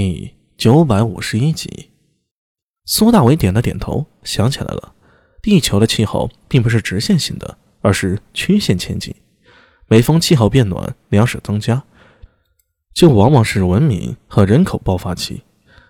[0.00, 1.90] 第九百五十一集，
[2.84, 4.94] 苏大伟点了点头，想起来了，
[5.42, 9.12] 地球的气候并不是直线性的，而是曲线前进。
[9.88, 11.82] 每逢气候变暖，粮食增加，
[12.94, 15.42] 就往往是文明和人口爆发期；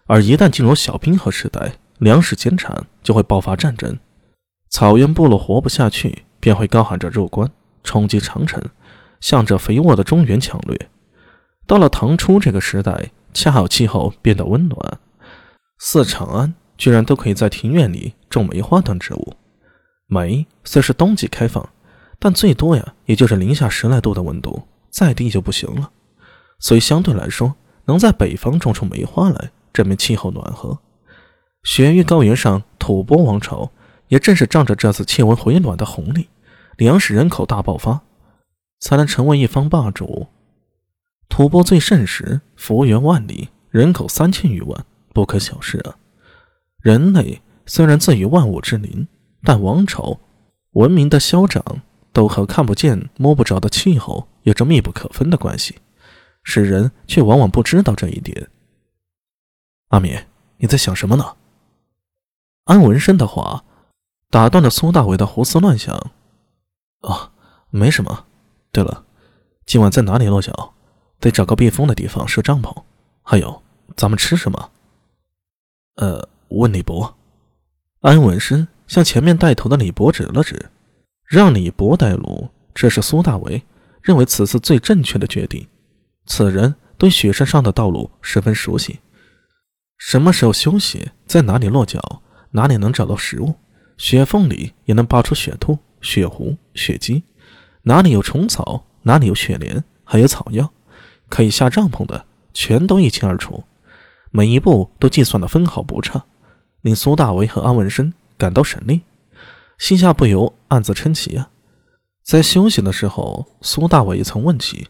[0.07, 3.99] 而一旦进入小冰河时代，粮食减产，就会爆发战争，
[4.71, 7.53] 草原部落活不下去，便会高喊着入关，
[7.85, 8.65] 冲击长城，
[9.21, 10.89] 向着肥沃的中原抢掠。
[11.67, 13.11] 到了唐初这个时代。
[13.39, 14.99] 恰好气候变得温暖，
[15.79, 19.33] 四长安居然都可以在庭院里种梅花等植物。
[20.09, 21.69] 梅虽是冬季开放，
[22.19, 25.89] 但最多呀，也就是零下十来度的温度，再低就不行了。
[26.59, 30.77] 所以相对来说，能在北方种出梅花来，证明气候暖和。
[31.63, 33.71] 雪域高原上，吐蕃王朝
[34.09, 36.29] 也正是仗着这次气温回暖的红利，
[36.77, 38.01] 粮食人口大爆发，
[38.81, 40.27] 才能成为一方霸主。
[41.39, 45.95] 吐蕃最盛时，幅员万里，人口三千余万，不可小视啊！
[46.81, 49.07] 人类虽然自诩万物之灵，
[49.45, 50.19] 但王朝
[50.73, 55.77] 文明的消长都和看不见、摸不着的气候有着密不可分的关系，
[56.43, 58.51] 使人却往往不知道这一点。
[59.91, 60.19] 阿敏，
[60.57, 61.37] 你在想什么呢？
[62.65, 63.65] 安文生的话
[64.29, 65.95] 打断了苏大伟的胡思乱想。
[67.03, 67.31] 哦，
[67.71, 68.27] 没什么。
[68.73, 69.05] 对了，
[69.67, 70.75] 今晚在哪里落脚？
[71.21, 72.75] 得找个避风的地方设帐篷，
[73.23, 73.63] 还有，
[73.97, 74.71] 咱们吃什么？
[75.97, 77.17] 呃，问李博。
[78.01, 80.71] 安文生向前面带头的李博指了指，
[81.25, 82.49] 让李博带路。
[82.73, 83.61] 这是苏大为
[84.01, 85.67] 认为此次最正确的决定。
[86.27, 89.01] 此人对雪山上的道路十分熟悉，
[89.97, 92.23] 什么时候休息，在哪里落脚，
[92.53, 93.57] 哪里能找到食物，
[93.97, 97.25] 雪缝里也能扒出雪兔、雪狐、雪鸡，
[97.83, 100.73] 哪里有虫草，哪里有雪莲，还有草药。
[101.29, 103.65] 可以下帐篷的，全都一清二楚，
[104.31, 106.25] 每一步都计算的分毫不差，
[106.83, 109.03] 令苏大为和安文生感到神力，
[109.79, 111.51] 心下不由暗自称奇啊。
[112.23, 114.89] 在休息的时候，苏大伟曾问起：“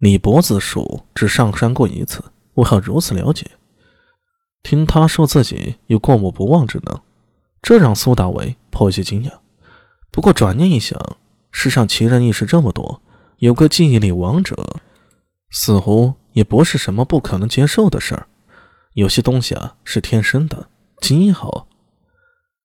[0.00, 2.24] 李博自述只上山过一次，
[2.54, 3.50] 为何如此了解？”
[4.62, 7.00] 听他说自己有过目不忘之能，
[7.60, 9.32] 这让苏大伟颇有些惊讶。
[10.10, 10.98] 不过转念一想，
[11.50, 13.02] 世上奇人异事这么多，
[13.38, 14.76] 有个记忆力王者。
[15.52, 18.26] 似乎也不是什么不可能接受的事儿。
[18.94, 20.68] 有些东西啊是天生的，
[21.00, 21.68] 极好。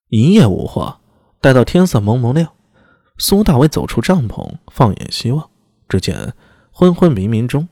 [0.09, 1.01] 一夜无话，
[1.41, 2.53] 待到天色蒙蒙亮，
[3.17, 5.49] 苏大伟走出帐篷，放眼希望，
[5.89, 6.33] 只见
[6.71, 7.67] 昏昏迷迷中，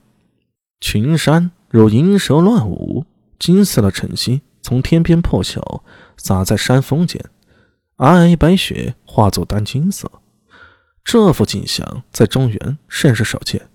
[0.81, 3.05] 群山如银蛇乱舞，
[3.39, 5.83] 金色的晨曦从天边破晓，
[6.17, 7.23] 洒在山峰间，
[7.97, 10.11] 皑皑白雪化作丹金色。
[11.03, 13.69] 这幅景象在中原甚是少见。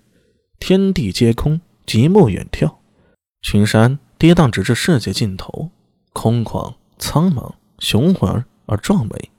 [0.71, 2.77] 天地皆空，极目远眺，
[3.41, 5.69] 群山跌宕直至世界尽头，
[6.13, 9.31] 空旷苍茫，雄浑而壮美。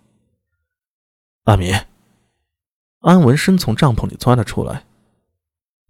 [1.45, 1.73] 阿米，
[2.99, 4.85] 安文生从帐篷里钻了出来。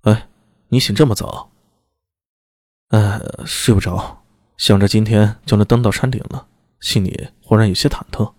[0.02, 0.28] 哎，
[0.68, 1.50] 你醒这么早？
[2.90, 4.22] 呃，睡不着，
[4.56, 6.46] 想着今天就能登到山顶了，
[6.78, 8.32] 心里忽然有些忐忑。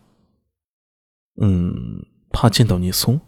[1.41, 3.20] 嗯，怕见到尼松，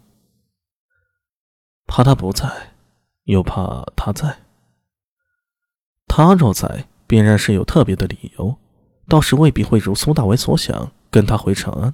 [1.86, 2.72] 怕他不在。
[3.26, 4.38] 又怕他在，
[6.06, 8.56] 他若在，必然是有特别的理由，
[9.08, 11.92] 倒是未必会如苏大为所想跟他回长安。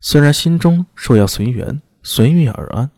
[0.00, 2.90] 虽然心中说要随缘，随遇而安，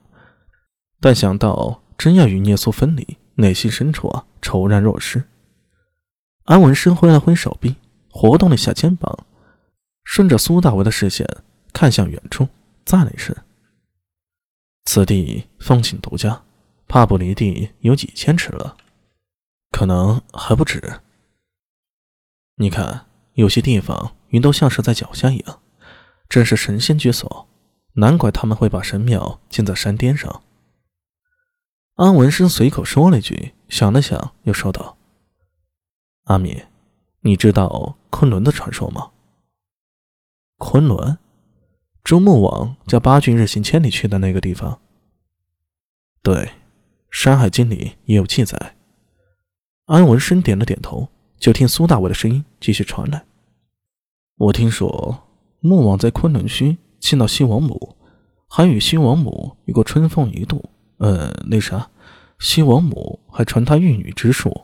[1.00, 5.24] 但想到真要与聂苏分离，内心深处啊，怅然若失。
[6.44, 7.74] 安文生挥了挥手臂，
[8.08, 9.26] 活动了一下肩膀，
[10.04, 11.28] 顺着苏大为的视线
[11.72, 12.48] 看向远处，
[12.84, 13.34] 赞了一声
[14.86, 16.40] ：“此地风景独佳。”
[16.92, 18.76] 帕布离地有几千尺了，
[19.70, 21.00] 可能还不止。
[22.56, 25.62] 你看，有些地方云都像是在脚下一样，
[26.28, 27.48] 真是神仙居所。
[27.94, 30.42] 难怪他们会把神庙建在山巅上。
[31.94, 34.98] 安文生随口说了一句，想了想，又说道
[36.24, 36.64] ：“阿米，
[37.20, 39.12] 你知道昆仑的传说吗？”
[40.60, 41.16] 昆仑，
[42.04, 44.82] 周穆王叫八骏日行千里去的那个地方。
[46.22, 46.34] 对。
[47.12, 48.74] 《山海经》里也有记载。
[49.84, 51.06] 安文生点了点头，
[51.38, 53.24] 就听苏大伟的声音继续传来
[54.38, 55.28] ：“我听说
[55.60, 57.96] 穆王在昆仑虚见到西王母，
[58.48, 60.64] 还与西王母有过春风一度。
[60.96, 61.90] 呃，那啥，
[62.38, 64.62] 西王母还传他玉女之术。”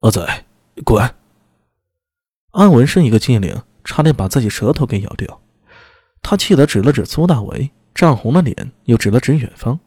[0.00, 0.44] 阿仔，
[0.84, 1.14] 滚！
[2.52, 5.42] 安文生一个机灵，差点把自己舌头给咬掉。
[6.22, 9.78] 他气得指了指苏大为，涨红了脸，又指了指远方。